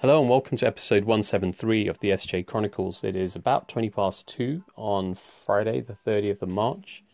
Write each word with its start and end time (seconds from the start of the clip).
Hello 0.00 0.18
and 0.18 0.30
welcome 0.30 0.56
to 0.56 0.66
episode 0.66 1.04
173 1.04 1.86
of 1.86 1.98
the 1.98 2.08
SJ 2.08 2.46
Chronicles. 2.46 3.04
It 3.04 3.14
is 3.14 3.36
about 3.36 3.68
20 3.68 3.90
past 3.90 4.26
2 4.28 4.64
on 4.74 5.14
Friday, 5.14 5.82
the 5.82 5.92
30th 6.06 6.40
of 6.40 6.48
March, 6.48 7.04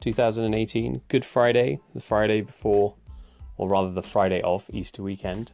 2018. 0.00 1.02
Good 1.08 1.26
Friday, 1.26 1.78
the 1.94 2.00
Friday 2.00 2.40
before, 2.40 2.94
or 3.58 3.68
rather 3.68 3.92
the 3.92 4.02
Friday 4.02 4.40
of 4.40 4.64
Easter 4.72 5.02
weekend. 5.02 5.52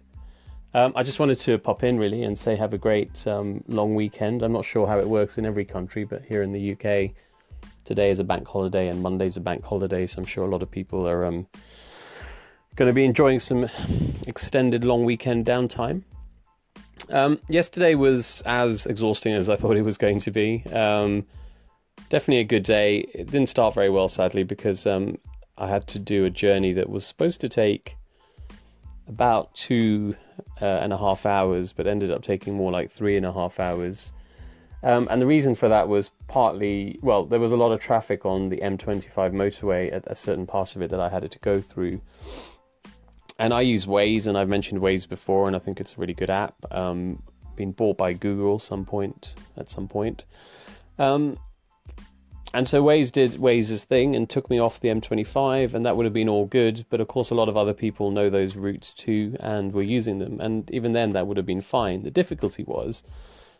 Um, 0.72 0.92
I 0.94 1.02
just 1.02 1.18
wanted 1.18 1.40
to 1.40 1.58
pop 1.58 1.82
in 1.82 1.98
really 1.98 2.22
and 2.22 2.38
say 2.38 2.54
have 2.54 2.72
a 2.72 2.78
great 2.78 3.26
um, 3.26 3.64
long 3.66 3.96
weekend. 3.96 4.44
I'm 4.44 4.52
not 4.52 4.64
sure 4.64 4.86
how 4.86 5.00
it 5.00 5.08
works 5.08 5.36
in 5.36 5.44
every 5.44 5.64
country, 5.64 6.04
but 6.04 6.22
here 6.26 6.44
in 6.44 6.52
the 6.52 6.74
UK, 6.74 7.10
today 7.84 8.10
is 8.10 8.20
a 8.20 8.24
bank 8.24 8.46
holiday 8.46 8.86
and 8.86 9.02
Monday's 9.02 9.36
a 9.36 9.40
bank 9.40 9.64
holiday, 9.64 10.06
so 10.06 10.20
I'm 10.20 10.26
sure 10.26 10.44
a 10.44 10.48
lot 10.48 10.62
of 10.62 10.70
people 10.70 11.08
are 11.08 11.24
um, 11.24 11.48
going 12.76 12.88
to 12.88 12.94
be 12.94 13.04
enjoying 13.04 13.40
some 13.40 13.68
extended 14.28 14.84
long 14.84 15.04
weekend 15.04 15.44
downtime. 15.44 16.04
Um, 17.10 17.40
yesterday 17.48 17.94
was 17.94 18.42
as 18.44 18.86
exhausting 18.86 19.32
as 19.32 19.48
I 19.48 19.56
thought 19.56 19.76
it 19.76 19.82
was 19.82 19.98
going 19.98 20.18
to 20.20 20.30
be. 20.30 20.64
Um, 20.72 21.26
definitely 22.10 22.40
a 22.40 22.44
good 22.44 22.64
day. 22.64 22.98
It 23.14 23.30
didn't 23.30 23.48
start 23.48 23.74
very 23.74 23.90
well, 23.90 24.08
sadly, 24.08 24.42
because 24.42 24.86
um, 24.86 25.18
I 25.56 25.68
had 25.68 25.86
to 25.88 25.98
do 25.98 26.24
a 26.24 26.30
journey 26.30 26.72
that 26.74 26.88
was 26.88 27.06
supposed 27.06 27.40
to 27.40 27.48
take 27.48 27.96
about 29.06 29.54
two 29.54 30.16
uh, 30.60 30.66
and 30.66 30.92
a 30.92 30.98
half 30.98 31.24
hours, 31.24 31.72
but 31.72 31.86
ended 31.86 32.10
up 32.10 32.22
taking 32.22 32.54
more 32.54 32.70
like 32.70 32.90
three 32.90 33.16
and 33.16 33.24
a 33.24 33.32
half 33.32 33.58
hours. 33.58 34.12
Um, 34.82 35.08
and 35.10 35.20
the 35.20 35.26
reason 35.26 35.54
for 35.54 35.68
that 35.68 35.88
was 35.88 36.12
partly, 36.28 36.98
well, 37.02 37.24
there 37.24 37.40
was 37.40 37.50
a 37.50 37.56
lot 37.56 37.72
of 37.72 37.80
traffic 37.80 38.24
on 38.24 38.48
the 38.48 38.58
M25 38.58 39.32
motorway 39.32 39.92
at 39.92 40.04
a 40.06 40.14
certain 40.14 40.46
part 40.46 40.76
of 40.76 40.82
it 40.82 40.90
that 40.90 41.00
I 41.00 41.08
had 41.08 41.28
to 41.28 41.38
go 41.40 41.60
through 41.60 42.00
and 43.38 43.54
I 43.54 43.60
use 43.60 43.86
Waze, 43.86 44.26
and 44.26 44.36
I've 44.36 44.48
mentioned 44.48 44.80
Waze 44.80 45.08
before, 45.08 45.46
and 45.46 45.54
I 45.54 45.58
think 45.58 45.80
it's 45.80 45.94
a 45.94 45.96
really 45.96 46.14
good 46.14 46.30
app. 46.30 46.54
Um, 46.70 47.22
been 47.56 47.72
bought 47.72 47.98
by 47.98 48.12
Google 48.12 48.58
some 48.58 48.84
point 48.84 49.34
at 49.56 49.68
some 49.68 49.88
point. 49.88 50.24
Um, 50.98 51.38
and 52.54 52.66
so 52.66 52.82
Waze 52.82 53.12
did 53.12 53.32
Waze's 53.32 53.84
thing 53.84 54.16
and 54.16 54.28
took 54.28 54.48
me 54.48 54.58
off 54.58 54.80
the 54.80 54.88
M25, 54.88 55.74
and 55.74 55.84
that 55.84 55.96
would 55.96 56.06
have 56.06 56.14
been 56.14 56.28
all 56.28 56.46
good. 56.46 56.86
But 56.88 57.00
of 57.00 57.08
course, 57.08 57.30
a 57.30 57.34
lot 57.34 57.48
of 57.48 57.56
other 57.56 57.74
people 57.74 58.10
know 58.10 58.30
those 58.30 58.56
routes 58.56 58.92
too 58.92 59.36
and 59.38 59.72
were 59.72 59.82
using 59.82 60.18
them, 60.18 60.40
and 60.40 60.70
even 60.70 60.92
then, 60.92 61.10
that 61.10 61.26
would 61.26 61.36
have 61.36 61.46
been 61.46 61.60
fine. 61.60 62.04
The 62.04 62.10
difficulty 62.10 62.64
was 62.64 63.04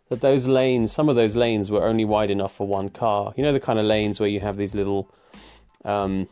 that 0.08 0.22
those 0.22 0.46
lanes, 0.46 0.90
some 0.90 1.10
of 1.10 1.16
those 1.16 1.36
lanes, 1.36 1.70
were 1.70 1.84
only 1.84 2.04
wide 2.04 2.30
enough 2.30 2.54
for 2.54 2.66
one 2.66 2.88
car. 2.88 3.34
You 3.36 3.42
know, 3.42 3.52
the 3.52 3.60
kind 3.60 3.78
of 3.78 3.84
lanes 3.84 4.18
where 4.18 4.28
you 4.28 4.40
have 4.40 4.56
these 4.56 4.74
little 4.74 5.12
um, 5.84 6.28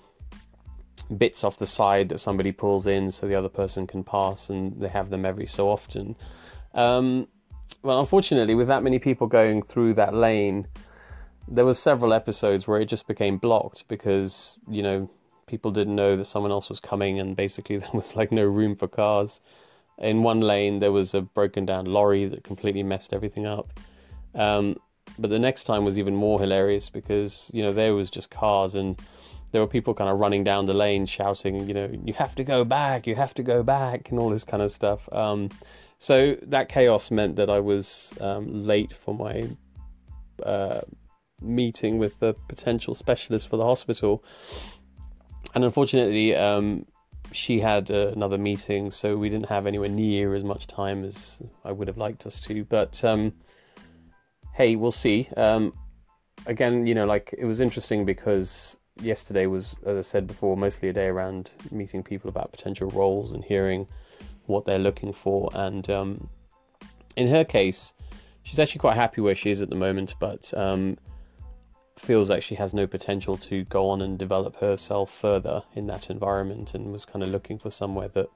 bits 1.16 1.44
off 1.44 1.58
the 1.58 1.66
side 1.66 2.08
that 2.08 2.18
somebody 2.18 2.52
pulls 2.52 2.86
in 2.86 3.10
so 3.10 3.26
the 3.26 3.34
other 3.34 3.48
person 3.48 3.86
can 3.86 4.04
pass, 4.04 4.48
and 4.48 4.80
they 4.80 4.88
have 4.88 5.10
them 5.10 5.24
every 5.24 5.46
so 5.46 5.68
often. 5.68 6.16
Um, 6.74 7.28
well, 7.82 8.00
unfortunately, 8.00 8.54
with 8.54 8.68
that 8.68 8.82
many 8.82 8.98
people 8.98 9.26
going 9.26 9.62
through 9.62 9.94
that 9.94 10.14
lane, 10.14 10.66
there 11.48 11.64
were 11.64 11.74
several 11.74 12.12
episodes 12.12 12.66
where 12.66 12.80
it 12.80 12.86
just 12.86 13.06
became 13.06 13.38
blocked 13.38 13.86
because 13.88 14.58
you 14.68 14.82
know 14.82 15.10
people 15.46 15.70
didn't 15.70 15.94
know 15.94 16.16
that 16.16 16.24
someone 16.24 16.50
else 16.50 16.68
was 16.68 16.80
coming, 16.80 17.18
and 17.20 17.36
basically 17.36 17.76
there 17.78 17.90
was 17.92 18.16
like 18.16 18.32
no 18.32 18.44
room 18.44 18.76
for 18.76 18.88
cars. 18.88 19.40
In 19.98 20.22
one 20.22 20.40
lane, 20.40 20.80
there 20.80 20.92
was 20.92 21.14
a 21.14 21.22
broken 21.22 21.64
down 21.64 21.86
lorry 21.86 22.26
that 22.26 22.44
completely 22.44 22.82
messed 22.82 23.14
everything 23.14 23.46
up. 23.46 23.80
Um, 24.34 24.76
but 25.18 25.30
the 25.30 25.38
next 25.38 25.64
time 25.64 25.84
was 25.84 25.98
even 25.98 26.14
more 26.14 26.38
hilarious 26.38 26.90
because 26.90 27.50
you 27.54 27.62
know 27.62 27.72
there 27.72 27.94
was 27.94 28.10
just 28.10 28.30
cars 28.30 28.74
and 28.74 29.00
there 29.52 29.60
were 29.60 29.66
people 29.66 29.94
kind 29.94 30.10
of 30.10 30.18
running 30.18 30.44
down 30.44 30.64
the 30.64 30.74
lane 30.74 31.06
shouting, 31.06 31.68
you 31.68 31.74
know, 31.74 31.90
you 32.04 32.12
have 32.14 32.34
to 32.34 32.44
go 32.44 32.64
back, 32.64 33.06
you 33.06 33.14
have 33.14 33.34
to 33.34 33.42
go 33.42 33.62
back, 33.62 34.10
and 34.10 34.18
all 34.18 34.30
this 34.30 34.44
kind 34.44 34.62
of 34.62 34.70
stuff. 34.70 35.08
Um, 35.12 35.50
so 35.98 36.36
that 36.42 36.68
chaos 36.68 37.10
meant 37.10 37.36
that 37.36 37.48
I 37.48 37.60
was 37.60 38.12
um, 38.20 38.66
late 38.66 38.92
for 38.92 39.14
my 39.14 39.48
uh, 40.42 40.82
meeting 41.40 41.98
with 41.98 42.18
the 42.18 42.34
potential 42.48 42.94
specialist 42.94 43.48
for 43.48 43.56
the 43.56 43.64
hospital. 43.64 44.22
And 45.54 45.64
unfortunately, 45.64 46.34
um, 46.34 46.86
she 47.32 47.60
had 47.60 47.90
uh, 47.90 48.08
another 48.08 48.38
meeting, 48.38 48.90
so 48.90 49.16
we 49.16 49.28
didn't 49.28 49.48
have 49.48 49.66
anywhere 49.66 49.88
near 49.88 50.34
as 50.34 50.44
much 50.44 50.66
time 50.66 51.04
as 51.04 51.40
I 51.64 51.72
would 51.72 51.88
have 51.88 51.96
liked 51.96 52.26
us 52.26 52.40
to. 52.40 52.64
But 52.64 53.02
um, 53.04 53.32
hey, 54.52 54.76
we'll 54.76 54.92
see. 54.92 55.28
Um, 55.36 55.72
again, 56.46 56.86
you 56.86 56.94
know, 56.94 57.06
like 57.06 57.34
it 57.36 57.44
was 57.44 57.60
interesting 57.60 58.04
because 58.04 58.76
yesterday 59.00 59.46
was, 59.46 59.76
as 59.84 59.96
I 59.96 60.00
said 60.00 60.26
before, 60.26 60.56
mostly 60.56 60.88
a 60.88 60.92
day 60.92 61.06
around 61.06 61.52
meeting 61.70 62.02
people 62.02 62.28
about 62.28 62.52
potential 62.52 62.88
roles 62.90 63.32
and 63.32 63.44
hearing 63.44 63.86
what 64.46 64.64
they're 64.64 64.78
looking 64.78 65.12
for. 65.12 65.50
And 65.54 65.88
um, 65.90 66.28
in 67.16 67.28
her 67.28 67.44
case, 67.44 67.94
she's 68.42 68.58
actually 68.58 68.80
quite 68.80 68.96
happy 68.96 69.20
where 69.20 69.34
she 69.34 69.50
is 69.50 69.60
at 69.60 69.70
the 69.70 69.76
moment, 69.76 70.14
but 70.18 70.52
um, 70.56 70.96
feels 71.98 72.30
like 72.30 72.42
she 72.42 72.54
has 72.54 72.74
no 72.74 72.86
potential 72.86 73.36
to 73.38 73.64
go 73.64 73.88
on 73.88 74.00
and 74.00 74.18
develop 74.18 74.56
herself 74.56 75.10
further 75.10 75.62
in 75.74 75.86
that 75.86 76.10
environment, 76.10 76.74
and 76.74 76.92
was 76.92 77.04
kind 77.04 77.22
of 77.22 77.30
looking 77.30 77.58
for 77.58 77.70
somewhere 77.70 78.08
that 78.08 78.28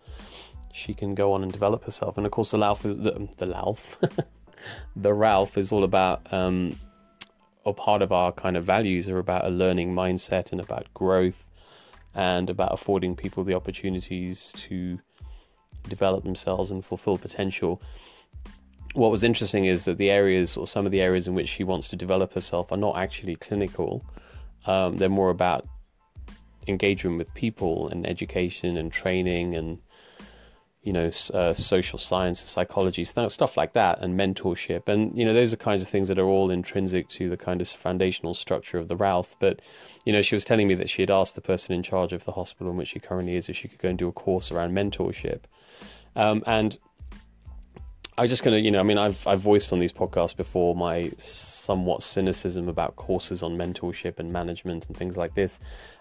she 0.73 0.95
can 0.95 1.15
go 1.15 1.33
on 1.33 1.43
and 1.43 1.53
develop 1.53 1.85
herself. 1.85 2.17
And 2.17 2.27
of 2.27 2.33
course, 2.33 2.51
the 2.51 2.59
Ralph 2.59 2.85
is 2.85 2.99
the, 2.99 3.29
the 3.39 3.79
the 4.97 5.15
Ralph 5.15 5.57
is 5.57 5.73
all 5.73 5.85
about. 5.85 6.33
Um, 6.33 6.77
or 7.65 7.75
part 7.75 8.03
of 8.03 8.13
our 8.13 8.33
kind 8.33 8.57
of 8.57 8.65
values 8.65 9.09
are 9.09 9.19
about 9.19 9.45
a 9.45 9.51
learning 9.51 9.95
mindset 9.95 10.53
and 10.53 10.61
about 10.61 10.93
growth 10.95 11.51
and 12.15 12.51
about 12.51 12.73
affording 12.73 13.15
people 13.15 13.45
the 13.45 13.55
opportunities 13.55 14.53
to 14.57 14.99
develop 15.89 16.25
themselves 16.25 16.71
and 16.71 16.85
fulfill 16.85 17.19
potential. 17.19 17.81
What 18.95 19.11
was 19.11 19.23
interesting 19.23 19.67
is 19.67 19.85
that 19.85 19.99
the 19.99 20.11
areas 20.11 20.57
or 20.57 20.67
some 20.67 20.85
of 20.85 20.93
the 20.93 21.01
areas 21.01 21.29
in 21.29 21.35
which 21.35 21.49
she 21.49 21.63
wants 21.63 21.89
to 21.89 21.97
develop 21.97 22.33
herself 22.33 22.73
are 22.73 22.77
not 22.77 22.97
actually 22.97 23.37
clinical. 23.37 24.05
Um, 24.67 24.97
they're 24.97 25.09
more 25.09 25.31
about 25.31 25.67
engagement 26.67 27.19
with 27.19 27.33
people 27.35 27.89
and 27.89 28.07
education 28.07 28.77
and 28.77 28.93
training 28.93 29.55
and 29.55 29.79
you 30.83 30.95
know, 30.95 31.11
uh, 31.35 31.53
social 31.53 31.99
science, 31.99 32.41
psychology, 32.41 33.05
stuff 33.05 33.57
like 33.57 33.75
that, 33.75 34.01
and 34.01 34.19
mentorship. 34.19 34.89
And, 34.89 35.17
you 35.17 35.27
know, 35.27 35.35
those 35.35 35.53
are 35.53 35.59
kinds 35.59 35.83
of 35.83 35.89
things 35.89 36.09
that 36.09 36.19
are 36.19 36.27
all 36.27 36.51
intrinsic 36.51 37.07
to 37.11 37.29
the 37.29 37.37
kind 37.37 37.61
of 37.61 37.69
foundational 37.69 38.33
structure 38.33 38.79
of 38.79 38.89
the 38.89 38.97
Ralph. 38.97 39.37
But, 39.41 39.61
you 40.07 40.13
know, 40.13 40.23
she 40.23 40.35
was 40.35 40.45
telling 40.45 40.69
me 40.69 40.75
that 40.75 40.89
she 40.89 41.03
had 41.03 41.11
asked 41.11 41.35
the 41.35 41.43
person 41.43 41.75
in 41.75 41.83
charge 41.83 42.15
of 42.15 42.25
the 42.25 42.33
hospital 42.33 42.71
in 42.71 42.79
which 42.79 42.89
she 42.89 42.99
currently 42.99 43.37
is 43.37 43.51
if 43.51 43.57
she 43.57 43.69
could 43.69 43.79
go 43.79 43.91
and 43.91 43.99
do 43.99 44.09
a 44.09 44.13
course 44.13 44.51
around 44.51 44.73
mentorship. 44.73 45.41
Um, 46.17 46.43
and 46.47 46.79
I 48.17 48.23
was 48.23 48.31
just 48.31 48.43
going 48.43 48.57
to, 48.57 48.61
you 48.63 48.71
know, 48.71 48.81
I 48.81 48.83
mean, 48.83 48.99
I've, 48.99 49.27
I've 49.27 49.41
voiced 49.41 49.75
on 49.75 49.81
these 49.81 49.93
podcasts 49.93 50.35
before 50.35 50.75
my 50.75 51.11
somewhat 51.19 52.03
cynicism 52.03 52.71
about 52.71 52.97
courses 52.97 53.43
on 53.43 53.59
mentorship 53.59 54.19
and 54.19 54.33
management 54.33 54.87
and 54.87 54.97
things 54.97 55.19
like 55.19 55.35
this. 55.35 55.61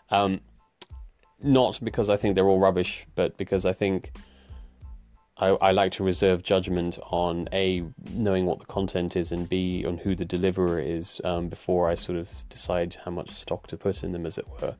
Um, 0.10 0.40
not 1.42 1.80
because 1.84 2.08
I 2.08 2.16
think 2.16 2.36
they're 2.36 2.48
all 2.48 2.60
rubbish, 2.60 3.06
but 3.16 3.38
because 3.38 3.66
I 3.66 3.74
think 3.74 4.12
I, 5.40 5.50
I, 5.50 5.72
like 5.72 5.94
to 5.94 6.04
reserve 6.04 6.44
judgment 6.44 7.00
on 7.12 7.48
a 7.54 7.84
knowing 8.14 8.46
what 8.46 8.60
the 8.60 8.66
content 8.66 9.16
is 9.16 9.32
and 9.32 9.48
b 9.48 9.86
on 9.86 9.98
who 9.98 10.16
the 10.16 10.26
deliverer 10.26 10.80
is 10.80 11.22
um, 11.24 11.48
before 11.48 11.90
I 11.90 11.96
sort 11.96 12.18
of 12.18 12.30
decide 12.50 12.98
how 13.06 13.12
much 13.12 13.32
stock 13.32 13.68
to 13.68 13.78
put 13.78 14.04
in 14.04 14.12
them, 14.12 14.26
as 14.26 14.38
it 14.38 14.46
were. 14.62 14.76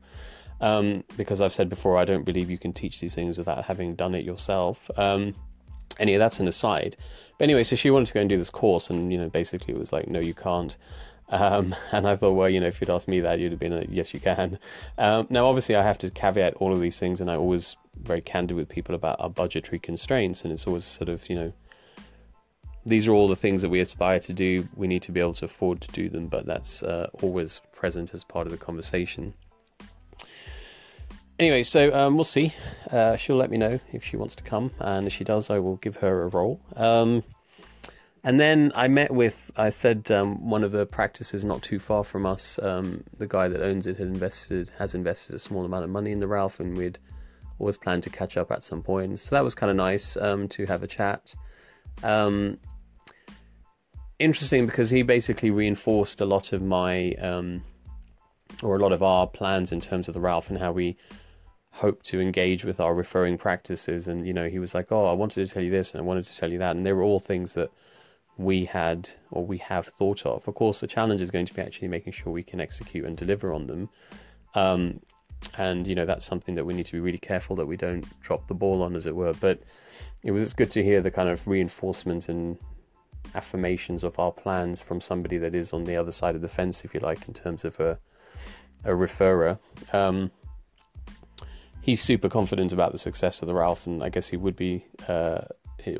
Um, 0.60 1.04
because 1.16 1.40
I've 1.40 1.52
said 1.52 1.70
before, 1.70 1.96
I 1.96 2.04
don't 2.04 2.24
believe 2.24 2.50
you 2.50 2.58
can 2.58 2.74
teach 2.74 3.00
these 3.00 3.14
things 3.14 3.38
without 3.38 3.64
having 3.64 3.94
done 3.94 4.14
it 4.14 4.24
yourself. 4.24 4.90
Um, 4.98 5.34
anyway, 5.98 6.18
that's 6.18 6.38
an 6.38 6.48
aside. 6.48 6.96
But 7.38 7.44
anyway, 7.44 7.62
so 7.62 7.76
she 7.76 7.90
wanted 7.90 8.06
to 8.06 8.14
go 8.14 8.20
and 8.20 8.28
do 8.28 8.36
this 8.36 8.50
course, 8.50 8.90
and 8.90 9.10
you 9.10 9.18
know, 9.18 9.30
basically 9.30 9.74
it 9.74 9.80
was 9.80 9.92
like, 9.92 10.08
no, 10.08 10.20
you 10.20 10.34
can't. 10.34 10.76
Um, 11.30 11.74
and 11.92 12.08
I 12.08 12.16
thought, 12.16 12.32
well, 12.32 12.48
you 12.48 12.60
know, 12.60 12.66
if 12.66 12.80
you'd 12.80 12.90
asked 12.90 13.08
me 13.08 13.20
that, 13.20 13.38
you'd 13.38 13.52
have 13.52 13.60
been 13.60 13.72
a 13.72 13.84
yes, 13.88 14.12
you 14.12 14.20
can. 14.20 14.58
Um, 14.98 15.26
now, 15.30 15.46
obviously, 15.46 15.76
I 15.76 15.82
have 15.82 15.98
to 15.98 16.10
caveat 16.10 16.54
all 16.54 16.72
of 16.72 16.80
these 16.80 16.98
things, 16.98 17.20
and 17.20 17.30
I 17.30 17.36
always 17.36 17.76
very 18.02 18.20
candid 18.20 18.56
with 18.56 18.68
people 18.68 18.94
about 18.94 19.20
our 19.20 19.30
budgetary 19.30 19.78
constraints, 19.78 20.42
and 20.42 20.52
it's 20.52 20.66
always 20.66 20.84
sort 20.84 21.08
of, 21.08 21.28
you 21.30 21.36
know, 21.36 21.52
these 22.84 23.06
are 23.06 23.12
all 23.12 23.28
the 23.28 23.36
things 23.36 23.62
that 23.62 23.68
we 23.68 23.80
aspire 23.80 24.18
to 24.20 24.32
do. 24.32 24.68
We 24.74 24.88
need 24.88 25.02
to 25.02 25.12
be 25.12 25.20
able 25.20 25.34
to 25.34 25.44
afford 25.44 25.80
to 25.82 25.88
do 25.92 26.08
them, 26.08 26.26
but 26.26 26.46
that's 26.46 26.82
uh, 26.82 27.08
always 27.22 27.60
present 27.72 28.14
as 28.14 28.24
part 28.24 28.46
of 28.46 28.52
the 28.52 28.58
conversation. 28.58 29.34
Anyway, 31.38 31.62
so 31.62 31.94
um, 31.94 32.16
we'll 32.16 32.24
see. 32.24 32.54
Uh, 32.90 33.16
she'll 33.16 33.36
let 33.36 33.50
me 33.50 33.56
know 33.56 33.80
if 33.92 34.04
she 34.04 34.16
wants 34.16 34.34
to 34.36 34.42
come, 34.42 34.72
and 34.78 35.06
if 35.06 35.12
she 35.12 35.24
does, 35.24 35.48
I 35.48 35.58
will 35.58 35.76
give 35.76 35.96
her 35.96 36.24
a 36.24 36.28
role. 36.28 36.60
Um, 36.76 37.22
and 38.22 38.38
then 38.38 38.72
I 38.74 38.88
met 38.88 39.12
with, 39.12 39.50
I 39.56 39.70
said 39.70 40.10
um, 40.10 40.48
one 40.48 40.62
of 40.62 40.72
the 40.72 40.84
practices 40.84 41.44
not 41.44 41.62
too 41.62 41.78
far 41.78 42.04
from 42.04 42.26
us, 42.26 42.58
um, 42.62 43.04
the 43.16 43.26
guy 43.26 43.48
that 43.48 43.62
owns 43.62 43.86
it 43.86 43.96
had 43.96 44.08
invested, 44.08 44.70
has 44.78 44.94
invested 44.94 45.34
a 45.34 45.38
small 45.38 45.64
amount 45.64 45.84
of 45.84 45.90
money 45.90 46.12
in 46.12 46.20
the 46.20 46.26
Ralph, 46.26 46.60
and 46.60 46.76
we'd 46.76 46.98
always 47.58 47.76
planned 47.76 48.02
to 48.02 48.10
catch 48.10 48.36
up 48.36 48.50
at 48.50 48.62
some 48.62 48.82
point. 48.82 49.18
So 49.18 49.34
that 49.36 49.44
was 49.44 49.54
kind 49.54 49.70
of 49.70 49.76
nice 49.76 50.16
um, 50.16 50.48
to 50.48 50.66
have 50.66 50.82
a 50.82 50.86
chat. 50.86 51.34
Um, 52.02 52.58
interesting 54.18 54.66
because 54.66 54.90
he 54.90 55.02
basically 55.02 55.50
reinforced 55.50 56.20
a 56.20 56.26
lot 56.26 56.52
of 56.52 56.62
my, 56.62 57.12
um, 57.12 57.64
or 58.62 58.76
a 58.76 58.78
lot 58.78 58.92
of 58.92 59.02
our 59.02 59.26
plans 59.26 59.72
in 59.72 59.80
terms 59.80 60.08
of 60.08 60.14
the 60.14 60.20
Ralph 60.20 60.50
and 60.50 60.58
how 60.58 60.72
we 60.72 60.96
hope 61.72 62.02
to 62.02 62.20
engage 62.20 62.64
with 62.64 62.80
our 62.80 62.94
referring 62.94 63.38
practices. 63.38 64.08
And, 64.08 64.26
you 64.26 64.34
know, 64.34 64.48
he 64.48 64.58
was 64.58 64.74
like, 64.74 64.90
oh, 64.90 65.06
I 65.06 65.12
wanted 65.12 65.46
to 65.46 65.52
tell 65.52 65.62
you 65.62 65.70
this 65.70 65.92
and 65.92 66.00
I 66.00 66.04
wanted 66.04 66.26
to 66.26 66.36
tell 66.36 66.52
you 66.52 66.58
that. 66.58 66.76
And 66.76 66.84
they 66.84 66.92
were 66.92 67.02
all 67.02 67.20
things 67.20 67.54
that 67.54 67.70
we 68.40 68.64
had 68.64 69.10
or 69.30 69.44
we 69.44 69.58
have 69.58 69.86
thought 69.86 70.24
of. 70.24 70.48
Of 70.48 70.54
course, 70.54 70.80
the 70.80 70.86
challenge 70.86 71.20
is 71.20 71.30
going 71.30 71.46
to 71.46 71.54
be 71.54 71.60
actually 71.60 71.88
making 71.88 72.14
sure 72.14 72.32
we 72.32 72.42
can 72.42 72.58
execute 72.58 73.04
and 73.04 73.14
deliver 73.16 73.52
on 73.52 73.66
them. 73.66 73.90
Um, 74.54 75.00
and, 75.58 75.86
you 75.86 75.94
know, 75.94 76.06
that's 76.06 76.24
something 76.24 76.54
that 76.54 76.64
we 76.64 76.72
need 76.72 76.86
to 76.86 76.92
be 76.92 77.00
really 77.00 77.18
careful 77.18 77.54
that 77.56 77.66
we 77.66 77.76
don't 77.76 78.06
drop 78.20 78.46
the 78.46 78.54
ball 78.54 78.82
on, 78.82 78.96
as 78.96 79.04
it 79.04 79.14
were. 79.14 79.34
But 79.34 79.60
it 80.22 80.30
was 80.30 80.54
good 80.54 80.70
to 80.72 80.82
hear 80.82 81.02
the 81.02 81.10
kind 81.10 81.28
of 81.28 81.46
reinforcement 81.46 82.28
and 82.30 82.58
affirmations 83.34 84.02
of 84.04 84.18
our 84.18 84.32
plans 84.32 84.80
from 84.80 85.00
somebody 85.00 85.36
that 85.38 85.54
is 85.54 85.72
on 85.72 85.84
the 85.84 85.96
other 85.96 86.12
side 86.12 86.34
of 86.34 86.40
the 86.40 86.48
fence, 86.48 86.82
if 86.84 86.94
you 86.94 87.00
like, 87.00 87.28
in 87.28 87.34
terms 87.34 87.64
of 87.64 87.78
a, 87.78 87.98
a 88.84 88.90
referrer. 88.90 89.58
Um, 89.92 90.30
he's 91.82 92.02
super 92.02 92.30
confident 92.30 92.72
about 92.72 92.92
the 92.92 92.98
success 92.98 93.42
of 93.42 93.48
the 93.48 93.54
Ralph, 93.54 93.86
and 93.86 94.02
I 94.02 94.08
guess 94.08 94.28
he 94.28 94.38
would 94.38 94.56
be, 94.56 94.86
uh, 95.08 95.42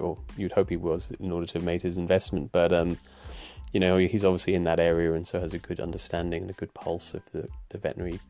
or 0.01 0.19
you'd 0.37 0.53
hope 0.53 0.71
he 0.71 0.77
was, 0.77 1.11
in 1.21 1.33
order 1.33 1.47
to 1.47 1.55
have 1.55 1.65
made 1.65 1.83
his 1.83 1.97
investment. 1.99 2.53
But 2.53 2.73
um, 2.73 2.99
you 3.73 3.81
know, 3.81 3.99
he's 3.99 4.25
obviously 4.25 4.55
in 4.55 4.65
that 4.65 4.81
area, 4.81 5.13
and 5.13 5.27
so 5.27 5.41
has 5.41 5.55
a 5.55 5.59
good 5.59 5.81
understanding 5.81 6.43
and 6.43 6.51
a 6.51 6.55
good 6.55 6.73
pulse 6.75 7.15
of 7.15 7.23
the, 7.33 7.49
the 7.69 7.79
veterinary 7.79 8.21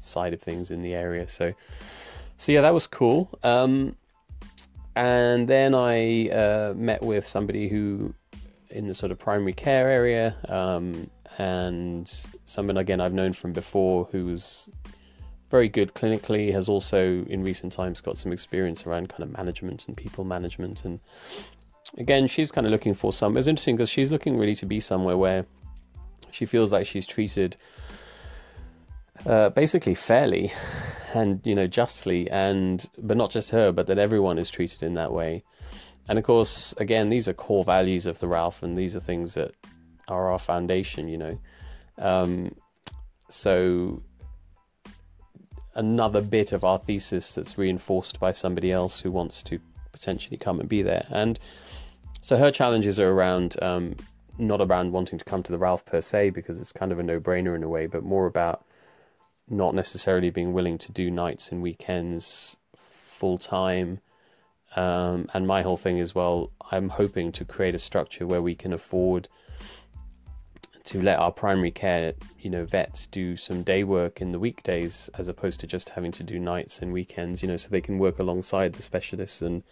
side 0.00 0.32
of 0.32 0.40
things 0.40 0.70
in 0.70 0.82
the 0.82 0.94
area. 0.94 1.26
So, 1.26 1.52
so 2.36 2.52
yeah, 2.52 2.60
that 2.60 2.74
was 2.74 2.86
cool. 2.86 3.28
Um, 3.42 3.96
and 4.94 5.48
then 5.48 5.74
I 5.74 6.28
uh, 6.28 6.74
met 6.76 7.02
with 7.02 7.26
somebody 7.26 7.68
who, 7.68 8.14
in 8.70 8.86
the 8.86 8.94
sort 8.94 9.12
of 9.12 9.18
primary 9.18 9.52
care 9.52 9.88
area, 9.88 10.36
um, 10.48 11.10
and 11.38 12.12
someone 12.44 12.76
again 12.76 13.00
I've 13.00 13.12
known 13.12 13.32
from 13.32 13.52
before 13.52 14.08
who's 14.10 14.68
very 15.50 15.68
good 15.68 15.94
clinically, 15.94 16.52
has 16.52 16.68
also 16.68 17.24
in 17.28 17.42
recent 17.42 17.72
times 17.72 18.00
got 18.00 18.16
some 18.16 18.32
experience 18.32 18.86
around 18.86 19.08
kind 19.08 19.22
of 19.22 19.36
management 19.36 19.86
and 19.86 19.96
people 19.96 20.24
management. 20.24 20.84
And 20.84 21.00
again, 21.96 22.26
she's 22.26 22.52
kind 22.52 22.66
of 22.66 22.70
looking 22.70 22.94
for 22.94 23.12
some. 23.12 23.36
It's 23.36 23.46
interesting 23.46 23.76
because 23.76 23.90
she's 23.90 24.10
looking 24.10 24.36
really 24.36 24.56
to 24.56 24.66
be 24.66 24.80
somewhere 24.80 25.16
where 25.16 25.46
she 26.30 26.46
feels 26.46 26.72
like 26.72 26.86
she's 26.86 27.06
treated 27.06 27.56
uh, 29.26 29.50
basically 29.50 29.94
fairly 29.94 30.52
and 31.14 31.40
you 31.44 31.54
know 31.54 31.66
justly, 31.66 32.30
and 32.30 32.88
but 32.98 33.16
not 33.16 33.30
just 33.30 33.50
her, 33.50 33.72
but 33.72 33.86
that 33.86 33.98
everyone 33.98 34.38
is 34.38 34.50
treated 34.50 34.82
in 34.82 34.94
that 34.94 35.12
way. 35.12 35.42
And 36.08 36.18
of 36.18 36.24
course, 36.24 36.74
again, 36.78 37.08
these 37.08 37.28
are 37.28 37.34
core 37.34 37.64
values 37.64 38.06
of 38.06 38.18
the 38.18 38.28
Ralph, 38.28 38.62
and 38.62 38.76
these 38.76 38.94
are 38.94 39.00
things 39.00 39.34
that 39.34 39.52
are 40.08 40.30
our 40.30 40.38
foundation. 40.38 41.08
You 41.08 41.18
know, 41.18 41.38
um, 41.98 42.54
so 43.28 44.02
another 45.78 46.20
bit 46.20 46.52
of 46.52 46.64
our 46.64 46.78
thesis 46.78 47.32
that's 47.32 47.56
reinforced 47.56 48.18
by 48.18 48.32
somebody 48.32 48.72
else 48.72 49.00
who 49.00 49.10
wants 49.10 49.42
to 49.44 49.60
potentially 49.92 50.36
come 50.36 50.60
and 50.60 50.68
be 50.68 50.82
there. 50.82 51.06
And 51.08 51.38
so 52.20 52.36
her 52.36 52.50
challenges 52.50 52.98
are 53.00 53.10
around 53.10 53.56
um, 53.62 53.96
not 54.36 54.60
around 54.60 54.92
wanting 54.92 55.18
to 55.18 55.24
come 55.24 55.42
to 55.42 55.52
the 55.52 55.58
Ralph 55.58 55.84
per 55.84 56.00
se 56.00 56.30
because 56.30 56.60
it's 56.60 56.72
kind 56.72 56.92
of 56.92 56.98
a 56.98 57.02
no-brainer 57.02 57.56
in 57.56 57.62
a 57.62 57.68
way, 57.68 57.86
but 57.86 58.04
more 58.04 58.26
about 58.26 58.64
not 59.48 59.74
necessarily 59.74 60.30
being 60.30 60.52
willing 60.52 60.78
to 60.78 60.92
do 60.92 61.10
nights 61.10 61.50
and 61.50 61.62
weekends 61.62 62.58
full 62.74 63.38
time. 63.38 64.00
Um, 64.76 65.28
and 65.32 65.46
my 65.46 65.62
whole 65.62 65.76
thing 65.76 65.98
is 65.98 66.14
well, 66.14 66.50
I'm 66.70 66.90
hoping 66.90 67.32
to 67.32 67.44
create 67.44 67.74
a 67.74 67.78
structure 67.78 68.26
where 68.26 68.42
we 68.42 68.54
can 68.54 68.72
afford 68.72 69.28
to 70.88 71.02
let 71.02 71.18
our 71.18 71.30
primary 71.30 71.70
care, 71.70 72.14
you 72.40 72.48
know, 72.48 72.64
vets 72.64 73.06
do 73.06 73.36
some 73.36 73.62
day 73.62 73.84
work 73.84 74.22
in 74.22 74.32
the 74.32 74.38
weekdays 74.38 75.10
as 75.18 75.28
opposed 75.28 75.60
to 75.60 75.66
just 75.66 75.90
having 75.90 76.10
to 76.10 76.22
do 76.22 76.38
nights 76.38 76.78
and 76.78 76.94
weekends, 76.94 77.42
you 77.42 77.48
know, 77.48 77.58
so 77.58 77.68
they 77.68 77.82
can 77.82 77.98
work 77.98 78.18
alongside 78.18 78.72
the 78.72 78.82
specialists 78.82 79.42
and 79.42 79.62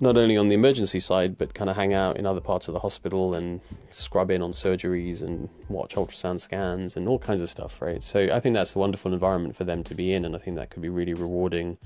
not 0.00 0.16
only 0.16 0.36
on 0.36 0.48
the 0.48 0.56
emergency 0.56 0.98
side, 0.98 1.38
but 1.38 1.54
kind 1.54 1.70
of 1.70 1.76
hang 1.76 1.94
out 1.94 2.16
in 2.16 2.26
other 2.26 2.40
parts 2.40 2.66
of 2.66 2.74
the 2.74 2.80
hospital 2.80 3.34
and 3.34 3.60
scrub 3.90 4.32
in 4.32 4.42
on 4.42 4.50
surgeries 4.50 5.22
and 5.22 5.48
watch 5.68 5.94
ultrasound 5.94 6.40
scans 6.40 6.96
and 6.96 7.06
all 7.06 7.20
kinds 7.20 7.40
of 7.40 7.48
stuff, 7.48 7.80
right? 7.80 8.02
So 8.02 8.28
I 8.32 8.40
think 8.40 8.54
that's 8.54 8.74
a 8.74 8.80
wonderful 8.80 9.12
environment 9.12 9.54
for 9.54 9.62
them 9.62 9.84
to 9.84 9.94
be 9.94 10.12
in, 10.12 10.24
and 10.24 10.34
I 10.34 10.40
think 10.40 10.56
that 10.56 10.70
could 10.70 10.82
be 10.82 10.88
really 10.88 11.14
rewarding 11.14 11.78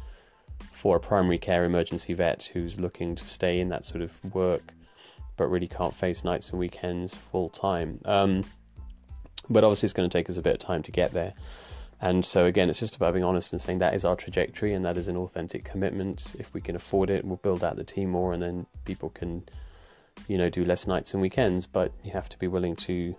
for 0.73 0.97
a 0.97 1.01
primary 1.01 1.39
care 1.39 1.67
emergency 1.67 2.15
vet 2.15 2.51
who's 2.55 2.81
looking 2.81 3.15
to 3.17 3.29
stay 3.29 3.61
in 3.61 3.69
that 3.69 3.85
sort 3.85 4.01
of 4.01 4.19
work 4.35 4.73
but 5.41 5.49
really 5.49 5.67
can't 5.67 5.95
face 5.95 6.23
nights 6.23 6.51
and 6.51 6.59
weekends 6.59 7.15
full 7.15 7.49
time. 7.49 7.99
Um, 8.05 8.45
but 9.49 9.65
obviously, 9.65 9.87
it's 9.87 9.95
going 9.95 10.09
to 10.09 10.13
take 10.13 10.29
us 10.29 10.37
a 10.37 10.43
bit 10.43 10.53
of 10.53 10.59
time 10.59 10.83
to 10.83 10.93
get 10.93 11.13
there. 11.13 11.33
And 11.99 12.27
so, 12.27 12.45
again, 12.45 12.69
it's 12.69 12.79
just 12.79 12.95
about 12.95 13.15
being 13.15 13.25
honest 13.25 13.51
and 13.55 13.61
saying 13.61 13.79
that 13.79 13.95
is 13.95 14.05
our 14.05 14.17
trajectory 14.17 14.75
and 14.75 14.85
that 14.85 14.99
is 14.99 15.09
an 15.09 15.17
authentic 15.17 15.65
commitment. 15.65 16.37
If 16.39 16.53
we 16.53 16.61
can 16.61 16.77
afford 16.77 17.09
it, 17.09 17.25
we'll 17.25 17.39
build 17.39 17.65
out 17.65 17.77
the 17.77 17.85
team 17.85 18.11
more, 18.11 18.35
and 18.35 18.43
then 18.43 18.67
people 18.85 19.09
can, 19.09 19.45
you 20.29 20.37
know, 20.37 20.51
do 20.51 20.63
less 20.63 20.87
nights 20.87 21.15
and 21.15 21.23
weekends. 21.23 21.67
But 21.67 21.91
you 22.05 22.11
have 22.11 22.29
to 22.29 22.39
be 22.39 22.47
willing 22.47 22.77
to 22.77 23.17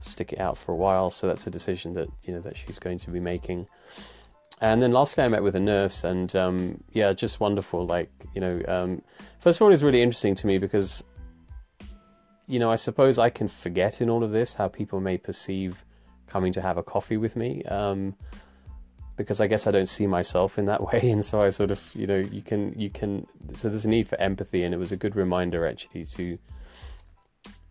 stick 0.00 0.32
it 0.32 0.40
out 0.40 0.58
for 0.58 0.72
a 0.72 0.76
while. 0.76 1.08
So 1.08 1.28
that's 1.28 1.46
a 1.46 1.50
decision 1.50 1.92
that 1.92 2.08
you 2.24 2.34
know 2.34 2.40
that 2.40 2.56
she's 2.56 2.80
going 2.80 2.98
to 2.98 3.12
be 3.12 3.20
making. 3.20 3.68
And 4.60 4.82
then 4.82 4.90
lastly, 4.90 5.22
I 5.22 5.28
met 5.28 5.44
with 5.44 5.54
a 5.54 5.60
nurse, 5.60 6.02
and 6.02 6.34
um, 6.34 6.82
yeah, 6.92 7.12
just 7.12 7.38
wonderful. 7.38 7.86
Like 7.86 8.10
you 8.34 8.40
know, 8.40 8.60
um, 8.66 9.02
first 9.38 9.58
of 9.58 9.62
all, 9.62 9.72
it's 9.72 9.84
really 9.84 10.02
interesting 10.02 10.34
to 10.34 10.48
me 10.48 10.58
because 10.58 11.04
you 12.48 12.58
know, 12.58 12.70
I 12.70 12.76
suppose 12.76 13.18
I 13.18 13.30
can 13.30 13.46
forget 13.46 14.00
in 14.00 14.08
all 14.08 14.24
of 14.24 14.32
this 14.32 14.54
how 14.54 14.68
people 14.68 15.00
may 15.00 15.18
perceive 15.18 15.84
coming 16.26 16.52
to 16.54 16.62
have 16.62 16.78
a 16.78 16.82
coffee 16.82 17.18
with 17.18 17.36
me. 17.36 17.62
Um, 17.64 18.16
because 19.16 19.40
I 19.40 19.48
guess 19.48 19.66
I 19.66 19.70
don't 19.70 19.88
see 19.88 20.06
myself 20.06 20.58
in 20.58 20.64
that 20.64 20.82
way, 20.92 21.10
and 21.10 21.22
so 21.22 21.42
I 21.42 21.50
sort 21.50 21.70
of, 21.70 21.94
you 21.94 22.06
know, 22.06 22.16
you 22.16 22.40
can, 22.40 22.72
you 22.78 22.88
can. 22.88 23.26
So 23.54 23.68
there's 23.68 23.84
a 23.84 23.88
need 23.88 24.08
for 24.08 24.18
empathy, 24.18 24.62
and 24.62 24.72
it 24.74 24.78
was 24.78 24.92
a 24.92 24.96
good 24.96 25.14
reminder 25.14 25.66
actually 25.66 26.06
to 26.06 26.38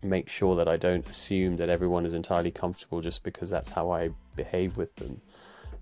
make 0.00 0.28
sure 0.28 0.54
that 0.54 0.68
I 0.68 0.76
don't 0.76 1.08
assume 1.08 1.56
that 1.56 1.68
everyone 1.68 2.06
is 2.06 2.14
entirely 2.14 2.52
comfortable 2.52 3.00
just 3.00 3.24
because 3.24 3.50
that's 3.50 3.70
how 3.70 3.90
I 3.90 4.10
behave 4.36 4.76
with 4.76 4.94
them. 4.96 5.20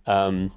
Um, 0.06 0.52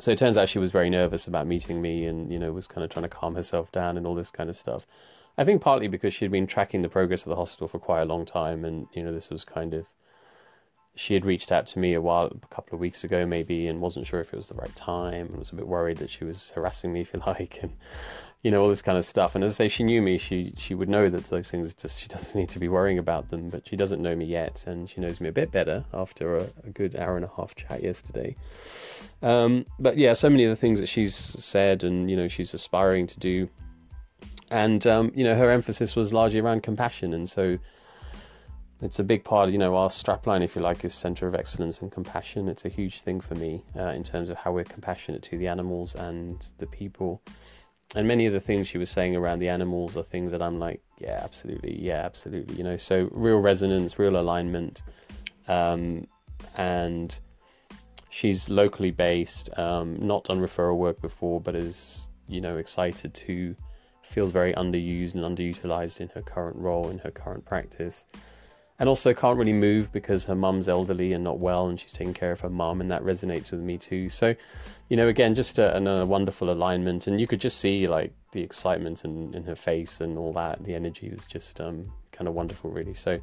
so 0.00 0.10
it 0.10 0.18
turns 0.18 0.36
out 0.36 0.48
she 0.48 0.58
was 0.58 0.72
very 0.72 0.90
nervous 0.90 1.28
about 1.28 1.46
meeting 1.46 1.80
me, 1.80 2.06
and 2.06 2.32
you 2.32 2.38
know, 2.38 2.50
was 2.50 2.66
kind 2.66 2.82
of 2.82 2.90
trying 2.90 3.04
to 3.04 3.08
calm 3.08 3.36
herself 3.36 3.70
down 3.70 3.96
and 3.96 4.06
all 4.06 4.16
this 4.16 4.32
kind 4.32 4.50
of 4.50 4.56
stuff. 4.56 4.86
I 5.36 5.44
think 5.44 5.60
partly 5.60 5.88
because 5.88 6.14
she'd 6.14 6.30
been 6.30 6.46
tracking 6.46 6.82
the 6.82 6.88
progress 6.88 7.26
of 7.26 7.30
the 7.30 7.36
hospital 7.36 7.66
for 7.68 7.78
quite 7.78 8.02
a 8.02 8.04
long 8.04 8.24
time, 8.24 8.64
and 8.64 8.86
you 8.92 9.02
know 9.02 9.12
this 9.12 9.30
was 9.30 9.44
kind 9.44 9.74
of 9.74 9.86
she 10.96 11.14
had 11.14 11.24
reached 11.24 11.50
out 11.50 11.66
to 11.66 11.78
me 11.78 11.92
a 11.94 12.00
while, 12.00 12.26
a 12.26 12.54
couple 12.54 12.76
of 12.76 12.80
weeks 12.80 13.02
ago 13.02 13.26
maybe, 13.26 13.66
and 13.66 13.80
wasn't 13.80 14.06
sure 14.06 14.20
if 14.20 14.32
it 14.32 14.36
was 14.36 14.48
the 14.48 14.54
right 14.54 14.74
time, 14.76 15.26
and 15.26 15.36
was 15.36 15.50
a 15.50 15.56
bit 15.56 15.66
worried 15.66 15.98
that 15.98 16.10
she 16.10 16.24
was 16.24 16.50
harassing 16.50 16.92
me, 16.92 17.00
if 17.02 17.12
you 17.12 17.20
like, 17.26 17.58
and 17.62 17.72
you 18.42 18.50
know 18.50 18.62
all 18.62 18.68
this 18.68 18.82
kind 18.82 18.96
of 18.96 19.04
stuff. 19.04 19.34
And 19.34 19.42
as 19.42 19.52
I 19.52 19.64
say, 19.64 19.68
she 19.68 19.82
knew 19.82 20.00
me, 20.00 20.18
she 20.18 20.54
she 20.56 20.74
would 20.74 20.88
know 20.88 21.08
that 21.08 21.24
those 21.30 21.50
things 21.50 21.74
just 21.74 22.00
she 22.00 22.08
doesn't 22.14 22.38
need 22.38 22.50
to 22.50 22.60
be 22.60 22.68
worrying 22.68 22.98
about 22.98 23.28
them, 23.28 23.48
but 23.48 23.66
she 23.66 23.74
doesn't 23.74 24.00
know 24.00 24.14
me 24.14 24.26
yet, 24.26 24.64
and 24.68 24.88
she 24.88 25.00
knows 25.00 25.20
me 25.20 25.28
a 25.28 25.32
bit 25.32 25.50
better 25.50 25.84
after 25.92 26.36
a, 26.36 26.46
a 26.64 26.70
good 26.70 26.94
hour 26.96 27.16
and 27.16 27.24
a 27.24 27.30
half 27.36 27.56
chat 27.56 27.82
yesterday. 27.82 28.36
Um, 29.20 29.66
but 29.80 29.96
yeah, 29.96 30.12
so 30.12 30.30
many 30.30 30.44
of 30.44 30.50
the 30.50 30.56
things 30.56 30.78
that 30.78 30.86
she's 30.86 31.14
said, 31.16 31.82
and 31.82 32.08
you 32.08 32.16
know 32.16 32.28
she's 32.28 32.54
aspiring 32.54 33.08
to 33.08 33.18
do 33.18 33.48
and 34.54 34.86
um, 34.86 35.10
you 35.14 35.24
know 35.24 35.34
her 35.34 35.50
emphasis 35.50 35.96
was 35.96 36.12
largely 36.12 36.38
around 36.38 36.62
compassion, 36.62 37.12
and 37.12 37.28
so 37.28 37.58
it's 38.80 39.00
a 39.00 39.04
big 39.04 39.24
part. 39.24 39.50
You 39.50 39.58
know, 39.58 39.74
our 39.74 39.88
strapline, 39.88 40.44
if 40.44 40.54
you 40.54 40.62
like, 40.62 40.84
is 40.84 40.94
center 40.94 41.26
of 41.26 41.34
excellence 41.34 41.82
and 41.82 41.90
compassion. 41.90 42.48
It's 42.48 42.64
a 42.64 42.68
huge 42.68 43.02
thing 43.02 43.20
for 43.20 43.34
me 43.34 43.64
uh, 43.76 43.88
in 43.88 44.04
terms 44.04 44.30
of 44.30 44.38
how 44.38 44.52
we're 44.52 44.64
compassionate 44.64 45.22
to 45.24 45.38
the 45.38 45.48
animals 45.48 45.96
and 45.96 46.46
the 46.58 46.66
people. 46.66 47.20
And 47.96 48.06
many 48.06 48.26
of 48.26 48.32
the 48.32 48.40
things 48.40 48.68
she 48.68 48.78
was 48.78 48.90
saying 48.90 49.16
around 49.16 49.40
the 49.40 49.48
animals 49.48 49.96
are 49.96 50.04
things 50.04 50.30
that 50.30 50.40
I'm 50.40 50.58
like, 50.58 50.80
yeah, 50.98 51.20
absolutely, 51.22 51.80
yeah, 51.80 52.02
absolutely. 52.04 52.54
You 52.54 52.64
know, 52.64 52.76
so 52.76 53.08
real 53.10 53.38
resonance, 53.38 53.98
real 53.98 54.16
alignment, 54.16 54.82
um, 55.48 56.06
and 56.56 57.16
she's 58.08 58.48
locally 58.48 58.92
based, 58.92 59.56
um, 59.58 59.96
not 60.00 60.24
done 60.24 60.40
referral 60.40 60.76
work 60.76 61.00
before, 61.00 61.40
but 61.40 61.56
is 61.56 62.08
you 62.28 62.40
know 62.40 62.56
excited 62.56 63.12
to 63.14 63.56
feels 64.14 64.32
very 64.32 64.52
underused 64.54 65.14
and 65.14 65.24
underutilized 65.24 66.00
in 66.00 66.08
her 66.10 66.22
current 66.22 66.56
role, 66.56 66.88
in 66.88 66.98
her 66.98 67.10
current 67.10 67.44
practice. 67.44 68.06
And 68.78 68.88
also 68.88 69.14
can't 69.14 69.38
really 69.38 69.52
move 69.52 69.92
because 69.92 70.24
her 70.24 70.34
mum's 70.34 70.68
elderly 70.68 71.12
and 71.12 71.22
not 71.22 71.38
well, 71.38 71.68
and 71.68 71.78
she's 71.78 71.92
taking 71.92 72.14
care 72.14 72.32
of 72.32 72.40
her 72.40 72.50
mum, 72.50 72.80
and 72.80 72.90
that 72.90 73.02
resonates 73.02 73.52
with 73.52 73.60
me 73.60 73.78
too. 73.78 74.08
So, 74.08 74.34
you 74.88 74.96
know, 74.96 75.06
again, 75.08 75.34
just 75.34 75.58
a, 75.58 75.76
a 75.76 76.06
wonderful 76.06 76.50
alignment, 76.50 77.06
and 77.06 77.20
you 77.20 77.26
could 77.26 77.40
just 77.40 77.58
see 77.58 77.86
like 77.86 78.12
the 78.32 78.42
excitement 78.42 79.04
in, 79.04 79.32
in 79.34 79.44
her 79.44 79.54
face 79.54 80.00
and 80.00 80.18
all 80.18 80.32
that. 80.32 80.64
The 80.64 80.74
energy 80.74 81.08
was 81.08 81.24
just 81.24 81.60
um, 81.60 81.92
kind 82.10 82.26
of 82.26 82.34
wonderful, 82.34 82.70
really. 82.70 82.94
So, 82.94 83.20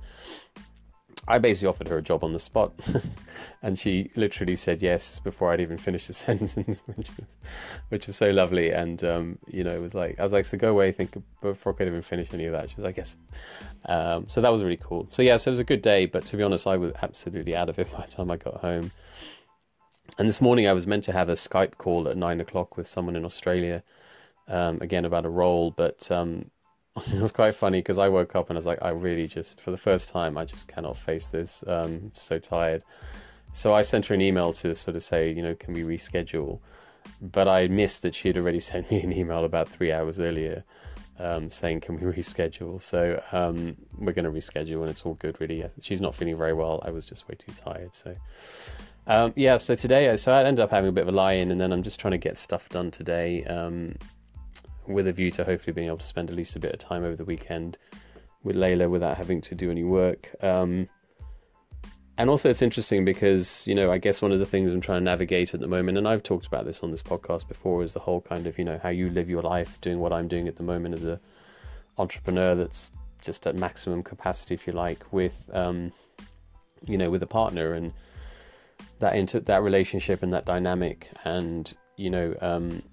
I 1.28 1.38
basically 1.40 1.68
offered 1.70 1.88
her 1.88 1.98
a 1.98 2.02
job 2.02 2.24
on 2.24 2.34
the 2.34 2.40
spot, 2.40 2.74
and 3.62 3.78
she 3.78 4.12
literally 4.16 4.56
said 4.56 4.82
yes 4.82 5.20
before 5.20 5.52
I'd 5.52 5.62
even 5.62 5.78
finished 5.78 6.08
the 6.08 6.14
sentence, 6.26 6.84
which 6.96 7.10
was, 7.18 7.38
which 7.90 8.08
was 8.08 8.16
so 8.18 8.32
lovely. 8.32 8.72
And 8.72 9.04
um, 9.04 9.40
you 9.48 9.64
know, 9.64 9.72
it 9.72 9.82
was 9.82 9.94
like 9.94 10.20
I 10.20 10.24
was 10.24 10.34
like, 10.34 10.46
"So 10.46 10.58
go 10.58 10.70
away." 10.70 10.92
Think 10.92 11.22
before 11.42 11.74
I 11.74 11.76
could 11.76 11.88
even 11.88 12.02
finish 12.02 12.34
any 12.34 12.46
of 12.46 12.54
that. 12.54 12.70
She 12.70 12.76
was 12.76 12.84
like, 12.84 12.98
"Yes." 12.98 13.18
Um, 13.86 14.28
so 14.28 14.42
that 14.42 14.52
was 14.52 14.64
really 14.64 14.78
cool. 14.78 15.08
So 15.12 15.22
yeah, 15.22 15.38
so 15.38 15.50
it 15.50 15.54
was 15.54 15.60
a 15.60 15.66
good 15.66 15.82
day. 15.82 16.06
But 16.06 16.26
to 16.28 16.38
be 16.38 16.44
honest, 16.44 16.68
I 16.68 16.78
was 16.78 16.94
absolutely 17.02 17.56
out 17.56 17.70
of 17.70 17.80
it 17.80 17.92
by 17.98 18.06
the 18.06 18.12
time 18.12 18.32
I 18.32 18.38
got 18.38 18.58
home. 18.58 18.92
And 20.18 20.28
this 20.28 20.42
morning 20.42 20.68
I 20.68 20.74
was 20.74 20.86
meant 20.86 21.04
to 21.06 21.14
have 21.14 21.30
a 21.30 21.34
Skype 21.34 21.78
call 21.78 22.08
at 22.08 22.18
nine 22.18 22.42
o'clock 22.42 22.76
with 22.76 22.88
someone 22.88 23.16
in 23.16 23.24
Australia, 23.24 23.82
um, 24.48 24.80
again 24.82 25.06
about 25.06 25.26
a 25.26 25.30
role, 25.30 25.72
but 25.72 26.12
um, 26.12 26.52
it 27.14 27.22
was 27.22 27.32
quite 27.32 27.56
funny 27.56 27.80
because 27.80 27.98
I 27.98 28.10
woke 28.10 28.36
up 28.36 28.50
and 28.50 28.58
I 28.58 28.60
was 28.60 28.66
like, 28.66 28.80
I 28.82 28.90
really 28.90 29.28
just, 29.28 29.62
for 29.62 29.72
the 29.72 29.78
first 29.78 30.10
time, 30.10 30.38
I 30.38 30.46
just 30.46 30.68
cannot 30.68 30.98
face 30.98 31.30
this. 31.30 31.64
Um, 31.68 32.12
so 32.14 32.38
tired. 32.38 32.84
So 33.54 33.74
I 33.74 33.82
sent 33.82 34.06
her 34.08 34.16
an 34.16 34.22
email 34.22 34.54
to 34.54 34.76
sort 34.76 34.96
of 34.96 35.04
say, 35.04 35.32
you 35.32 35.42
know, 35.42 35.56
can 35.56 35.74
we 35.74 35.84
reschedule? 35.84 36.60
But 37.22 37.48
I 37.48 37.68
missed 37.68 38.02
that 38.02 38.14
she 38.14 38.28
had 38.28 38.38
already 38.38 38.60
sent 38.72 38.92
me 38.92 39.02
an 39.02 39.14
email 39.14 39.46
about 39.46 39.70
three 39.70 39.92
hours 39.92 40.20
earlier 40.20 40.64
um, 41.18 41.50
saying, 41.50 41.82
can 41.82 41.96
we 41.96 42.02
reschedule? 42.22 42.82
So 42.82 43.22
um, 43.32 43.78
we're 43.98 44.14
going 44.14 44.26
to 44.26 44.32
reschedule 44.32 44.82
and 44.82 44.90
it's 44.90 45.06
all 45.06 45.14
good, 45.16 45.40
really. 45.40 45.64
She's 45.82 46.02
not 46.02 46.14
feeling 46.14 46.38
very 46.38 46.54
well. 46.54 46.82
I 46.84 46.90
was 46.90 47.06
just 47.06 47.28
way 47.30 47.36
too 47.36 47.54
tired. 47.54 47.96
So 47.96 48.16
um, 49.08 49.32
yeah, 49.36 49.58
so 49.58 49.76
today, 49.76 50.16
so 50.18 50.34
I 50.34 50.44
ended 50.44 50.62
up 50.62 50.72
having 50.72 50.90
a 50.90 50.92
bit 50.92 51.04
of 51.04 51.08
a 51.08 51.12
lie 51.12 51.34
in 51.34 51.52
and 51.52 51.60
then 51.60 51.72
I'm 51.72 51.84
just 51.84 52.00
trying 52.00 52.12
to 52.12 52.18
get 52.18 52.38
stuff 52.38 52.68
done 52.70 52.92
today 52.92 53.46
um, 53.46 53.96
with 54.88 55.08
a 55.08 55.14
view 55.14 55.32
to 55.32 55.44
hopefully 55.44 55.74
being 55.74 55.88
able 55.88 55.98
to 55.98 56.06
spend 56.06 56.30
at 56.30 56.36
least 56.36 56.56
a 56.56 56.60
bit 56.60 56.74
of 56.74 56.80
time 56.80 57.04
over 57.04 57.16
the 57.16 57.26
weekend 57.26 57.78
with 58.44 58.56
Layla 58.56 58.90
without 58.90 59.18
having 59.18 59.42
to 59.42 59.56
do 59.56 59.70
any 59.70 59.84
work. 59.84 60.32
Um, 60.42 60.90
and 62.18 62.30
also, 62.30 62.50
it's 62.50 62.62
interesting 62.62 63.04
because, 63.06 63.66
you 63.66 63.74
know, 63.74 63.92
I 63.92 63.98
guess 63.98 64.22
one 64.22 64.32
of 64.32 64.40
the 64.40 64.46
things 64.46 64.72
I'm 64.72 64.82
trying 64.82 65.00
to 65.00 65.04
navigate 65.04 65.54
at 65.54 65.60
the 65.60 65.68
moment, 65.68 65.98
and 65.98 66.08
I've 66.08 66.22
talked 66.22 66.46
about 66.46 66.66
this 66.66 66.84
on 66.84 66.92
this 66.92 67.02
podcast 67.02 67.48
before, 67.48 67.84
is 67.84 67.94
the 67.94 68.00
whole 68.00 68.22
kind 68.22 68.46
of, 68.46 68.60
you 68.60 68.66
know, 68.66 68.80
how 68.84 68.90
you 68.90 69.10
live 69.10 69.30
your 69.30 69.42
life 69.42 69.80
doing 69.82 70.00
what 70.00 70.14
I'm 70.14 70.28
doing 70.28 70.48
at 70.48 70.56
the 70.56 70.64
moment 70.64 70.94
as 70.94 71.04
a 71.04 71.20
entrepreneur 71.98 72.54
that's 72.54 72.92
just 73.22 73.48
at 73.48 73.56
maximum 73.56 74.04
capacity, 74.04 74.54
if 74.54 74.68
you 74.68 74.74
like, 74.74 75.04
with, 75.12 75.50
um, 75.54 75.92
you 76.86 76.98
know, 76.98 77.10
with 77.10 77.24
a 77.24 77.28
partner 77.28 77.74
and 77.74 77.94
that 79.00 79.16
into 79.16 79.40
that 79.40 79.64
relationship 79.64 80.22
and 80.22 80.34
that 80.34 80.46
dynamic. 80.46 81.10
And, 81.24 81.76
you 81.98 82.10
know, 82.10 82.36
um, 82.42 82.84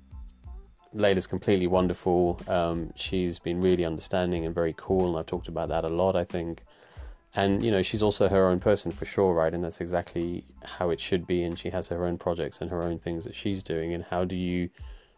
Layla's 0.94 1.26
completely 1.26 1.66
wonderful. 1.66 2.40
Um, 2.48 2.92
she's 2.94 3.38
been 3.38 3.60
really 3.60 3.84
understanding 3.84 4.46
and 4.46 4.54
very 4.54 4.74
cool, 4.76 5.08
and 5.08 5.18
I've 5.18 5.26
talked 5.26 5.48
about 5.48 5.68
that 5.68 5.84
a 5.84 5.88
lot, 5.88 6.16
I 6.16 6.24
think. 6.24 6.62
And 7.34 7.62
you 7.62 7.70
know 7.70 7.82
she's 7.82 8.02
also 8.02 8.28
her 8.28 8.48
own 8.48 8.58
person 8.58 8.90
for 8.90 9.04
sure 9.04 9.34
right? 9.34 9.52
And 9.52 9.62
that's 9.62 9.80
exactly 9.80 10.44
how 10.64 10.90
it 10.90 11.00
should 11.00 11.26
be 11.26 11.42
and 11.42 11.58
she 11.58 11.70
has 11.70 11.88
her 11.88 12.04
own 12.06 12.18
projects 12.18 12.60
and 12.60 12.70
her 12.70 12.82
own 12.82 12.98
things 12.98 13.24
that 13.24 13.34
she's 13.34 13.62
doing. 13.62 13.92
And 13.94 14.02
how 14.02 14.24
do 14.24 14.36
you 14.36 14.70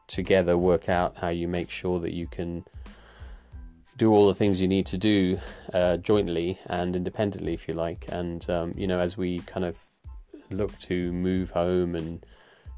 together 0.07 0.59
work 0.59 0.89
out 0.89 1.17
how 1.17 1.29
you 1.29 1.47
make 1.47 1.71
sure 1.71 2.01
that 2.01 2.13
you 2.13 2.27
can 2.27 2.65
do 3.97 4.13
all 4.13 4.27
the 4.27 4.35
things 4.35 4.61
you 4.61 4.67
need 4.67 4.87
to 4.87 4.99
do 4.99 5.39
uh, 5.73 5.99
jointly 5.99 6.59
and 6.67 6.97
independently 6.97 7.55
if 7.55 7.69
you 7.69 7.75
like? 7.75 8.07
And 8.09 8.49
um, 8.51 8.75
you 8.77 8.87
know 8.87 8.99
as 8.99 9.17
we 9.17 9.39
kind 9.41 9.65
of 9.65 9.83
look 10.51 10.77
to 10.81 11.13
move 11.13 11.53
home 11.53 11.95
and 11.95 12.27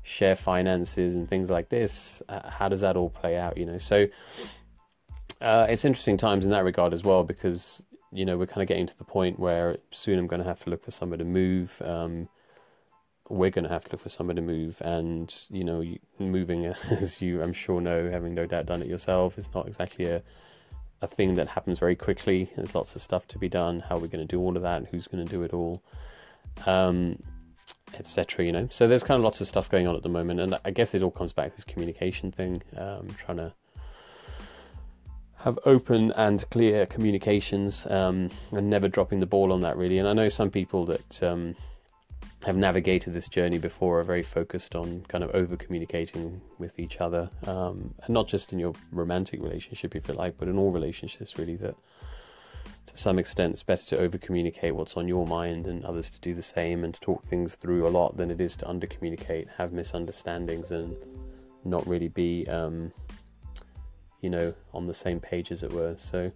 share 0.03 0.37
finances 0.37 1.15
and 1.15 1.29
things 1.29 1.51
like 1.51 1.69
this 1.69 2.23
uh, 2.29 2.49
how 2.51 2.69
does 2.69 2.81
that 2.81 2.97
all 2.97 3.11
play 3.11 3.37
out 3.37 3.57
you 3.57 3.67
know 3.67 3.79
so 3.79 4.07
uh, 5.41 5.67
it's 5.69 5.85
interesting 5.85 6.17
times 6.17 6.45
in 6.45 6.51
that 6.51 6.65
regard 6.65 6.93
as 6.93 7.03
well 7.03 7.25
because 7.25 7.83
you 8.13 8.27
know, 8.27 8.37
we're 8.37 8.47
kind 8.47 8.63
of 8.63 8.69
getting 8.69 8.87
to 8.87 8.99
the 8.99 9.05
point 9.05 9.39
where 9.39 9.79
soon 9.91 10.19
I'm 10.19 10.27
going 10.27 10.43
to 10.43 10.49
have 10.49 10.63
to 10.65 10.71
look 10.71 10.85
for 10.85 10.91
somewhere 10.91 11.17
to 11.17 11.25
move. 11.25 11.81
Um, 11.83 12.29
we're 13.31 13.51
going 13.51 13.65
to 13.65 13.71
have 13.71 13.85
to 13.87 13.93
look 13.93 14.03
for 14.03 14.11
somewhere 14.11 14.35
to 14.35 14.43
move, 14.43 14.83
and 14.85 15.35
you 15.49 15.65
know, 15.65 15.83
moving 16.19 16.67
as 16.91 17.23
you, 17.23 17.43
I'm 17.43 17.55
sure, 17.55 17.81
know, 17.81 18.11
having 18.11 18.35
no 18.35 18.47
doubt 18.47 18.67
done 18.67 18.83
it 18.83 18.89
yourself, 18.89 19.39
is 19.39 19.53
not 19.55 19.67
exactly 19.67 20.05
a 20.07 20.23
a 21.01 21.07
thing 21.09 21.35
that 21.35 21.49
happens 21.49 21.81
very 21.81 21.97
quickly. 21.97 22.49
There's 22.55 22.77
lots 22.77 22.95
of 22.95 23.03
stuff 23.03 23.27
to 23.29 23.39
be 23.39 23.49
done. 23.49 23.81
How 23.81 23.97
are 23.97 23.99
we 23.99 24.07
going 24.07 24.25
to 24.25 24.37
do 24.37 24.41
all 24.41 24.57
of 24.57 24.63
that? 24.63 24.87
Who's 24.87 25.09
going 25.09 25.27
to 25.27 25.33
do 25.33 25.43
it 25.43 25.53
all? 25.53 25.83
Um, 26.65 27.21
etc. 27.99 28.45
You 28.45 28.53
know, 28.53 28.69
so 28.71 28.87
there's 28.87 29.05
kind 29.05 29.19
of 29.19 29.25
lots 29.25 29.41
of 29.41 29.47
stuff 29.47 29.69
going 29.71 29.87
on 29.87 29.97
at 29.97 30.03
the 30.03 30.09
moment, 30.09 30.41
and 30.41 30.59
I 30.65 30.71
guess 30.71 30.95
it 30.95 31.03
all 31.03 31.11
comes 31.11 31.33
back 31.33 31.51
to 31.51 31.57
this 31.57 31.65
communication 31.65 32.33
thing. 32.33 32.63
Um, 32.77 33.09
trying 33.19 33.39
to 33.39 33.53
have 35.43 35.59
open 35.67 36.13
and 36.13 36.49
clear 36.51 36.87
communications 36.87 37.85
um, 37.87 38.31
and 38.53 38.71
never 38.71 38.87
dropping 38.87 39.19
the 39.19 39.27
ball 39.27 39.53
on 39.53 39.61
that 39.61 39.77
really. 39.77 39.99
And 39.99 40.07
I 40.07 40.13
know 40.13 40.29
some 40.29 40.51
people 40.51 40.85
that 40.87 41.23
um, 41.23 41.57
have 42.45 42.57
navigated 42.57 43.13
this 43.13 43.27
journey 43.29 43.59
before 43.59 44.01
are 44.01 44.05
very 44.05 44.23
focused 44.23 44.77
on 44.77 45.05
kind 45.09 45.25
of 45.25 45.31
over 45.35 45.57
communicating 45.57 46.41
with 46.59 46.79
each 46.79 47.01
other, 47.01 47.29
um, 47.47 47.95
and 48.05 48.11
not 48.11 48.29
just 48.29 48.53
in 48.53 48.59
your 48.59 48.73
romantic 48.93 49.43
relationship, 49.43 49.97
if 49.97 50.09
you 50.09 50.15
like, 50.15 50.37
but 50.39 50.49
in 50.49 50.59
all 50.59 50.71
relationships 50.71 51.39
really. 51.39 51.57
That 51.57 51.75
to 52.87 52.97
some 52.97 53.19
extent 53.19 53.53
it's 53.53 53.63
better 53.63 53.85
to 53.85 53.99
over 53.99 54.19
communicate 54.19 54.75
what's 54.75 54.97
on 54.97 55.09
your 55.09 55.27
mind 55.27 55.67
and 55.67 55.85
others 55.85 56.11
to 56.11 56.21
do 56.21 56.35
the 56.35 56.43
same 56.43 56.85
and 56.85 56.95
to 56.95 57.01
talk 57.01 57.25
things 57.25 57.55
through 57.55 57.87
a 57.87 57.91
lot 57.91 58.17
than 58.17 58.31
it 58.31 58.41
is 58.41 58.57
to 58.57 58.69
under 58.69 58.87
communicate, 58.87 59.49
have 59.57 59.73
misunderstandings, 59.73 60.73
and 60.73 60.97
not 61.65 61.87
really 61.87 62.09
be 62.09 62.47
um, 62.49 62.93
you 64.23 64.31
know, 64.31 64.55
on 64.73 64.87
the 64.87 64.95
same 64.95 65.21
page 65.21 65.51
as 65.51 65.63
it 65.63 65.73
were. 65.73 65.95
So, 65.99 66.33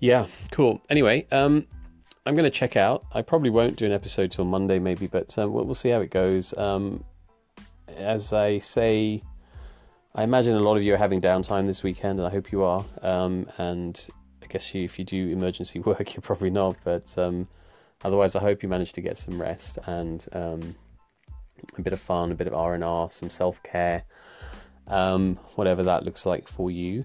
yeah, 0.00 0.26
cool. 0.50 0.82
Anyway, 0.90 1.26
um, 1.30 1.66
I'm 2.24 2.34
going 2.34 2.44
to 2.44 2.50
check 2.50 2.74
out. 2.74 3.04
I 3.12 3.22
probably 3.22 3.50
won't 3.50 3.76
do 3.76 3.86
an 3.86 3.92
episode 3.92 4.32
till 4.32 4.46
Monday, 4.46 4.80
maybe, 4.80 5.06
but 5.06 5.38
um, 5.38 5.52
we'll, 5.52 5.64
we'll, 5.64 5.74
see 5.74 5.90
how 5.90 6.00
it 6.00 6.10
goes. 6.10 6.56
Um, 6.56 7.04
as 7.96 8.32
I 8.32 8.58
say, 8.58 9.22
I 10.14 10.24
imagine 10.24 10.54
a 10.54 10.60
lot 10.60 10.76
of 10.76 10.82
you 10.82 10.94
are 10.94 10.98
having 10.98 11.20
downtime 11.20 11.66
this 11.66 11.82
weekend, 11.82 12.18
and 12.18 12.26
I 12.26 12.30
hope 12.30 12.50
you 12.50 12.64
are. 12.64 12.84
Um, 13.02 13.46
and 13.58 14.08
I 14.46 14.52
guess 14.52 14.74
you, 14.74 14.84
if 14.84 14.98
you 14.98 15.04
do 15.04 15.28
emergency 15.28 15.78
work, 15.90 16.14
you're 16.14 16.22
probably 16.22 16.50
not. 16.50 16.76
But 16.84 17.16
um, 17.18 17.48
otherwise, 18.04 18.34
I 18.34 18.40
hope 18.40 18.62
you 18.62 18.68
manage 18.68 18.92
to 18.94 19.00
get 19.00 19.16
some 19.16 19.40
rest 19.40 19.78
and 19.86 20.26
um, 20.32 20.74
a 21.76 21.82
bit 21.82 21.92
of 21.92 22.00
fun, 22.00 22.32
a 22.32 22.34
bit 22.34 22.46
of 22.46 22.54
R 22.54 22.74
and 22.74 22.84
R, 22.84 23.10
some 23.10 23.30
self 23.30 23.62
care 23.62 24.04
um, 24.88 25.38
whatever 25.54 25.82
that 25.82 26.04
looks 26.04 26.26
like 26.26 26.48
for 26.48 26.70
you. 26.70 27.04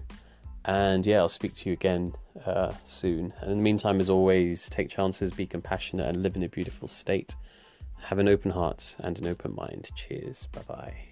And 0.64 1.04
yeah, 1.04 1.18
I'll 1.18 1.28
speak 1.28 1.54
to 1.56 1.68
you 1.68 1.72
again 1.72 2.14
uh, 2.46 2.72
soon. 2.84 3.32
And 3.40 3.50
in 3.50 3.58
the 3.58 3.62
meantime, 3.62 3.98
as 3.98 4.08
always, 4.08 4.68
take 4.68 4.88
chances, 4.88 5.32
be 5.32 5.46
compassionate, 5.46 6.08
and 6.08 6.22
live 6.22 6.36
in 6.36 6.42
a 6.44 6.48
beautiful 6.48 6.86
state. 6.86 7.34
Have 8.02 8.18
an 8.18 8.28
open 8.28 8.52
heart 8.52 8.96
and 8.98 9.18
an 9.18 9.26
open 9.26 9.54
mind. 9.54 9.90
Cheers. 9.96 10.46
Bye 10.52 10.62
bye. 10.66 11.11